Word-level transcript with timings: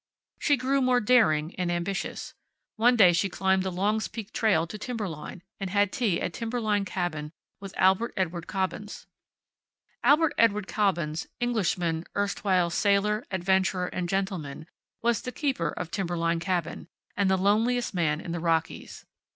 She 0.39 0.57
grew 0.57 0.81
more 0.81 0.99
daring 0.99 1.53
and 1.59 1.71
ambitious. 1.71 2.33
One 2.75 2.95
day 2.95 3.13
she 3.13 3.29
climbed 3.29 3.61
the 3.61 3.71
Long's 3.71 4.07
Peak 4.07 4.33
trail 4.33 4.65
to 4.65 4.79
timberline, 4.79 5.43
and 5.59 5.69
had 5.69 5.91
tea 5.91 6.19
at 6.19 6.33
Timberline 6.33 6.85
Cabin 6.85 7.31
with 7.59 7.77
Albert 7.77 8.15
Edward 8.17 8.47
Cobbins. 8.47 9.05
Albert 10.03 10.33
Edward 10.39 10.65
Cobbins, 10.67 11.27
Englishman, 11.39 12.03
erstwhile 12.17 12.71
sailor, 12.71 13.27
adventurer 13.29 13.85
and 13.89 14.09
gentleman, 14.09 14.65
was 15.03 15.21
the 15.21 15.31
keeper 15.31 15.69
of 15.69 15.91
Timberline 15.91 16.39
Cabin, 16.39 16.87
and 17.15 17.29
the 17.29 17.37
loneliest 17.37 17.93
man 17.93 18.19
in 18.19 18.31
the 18.31 18.39
Rockies. 18.39 19.05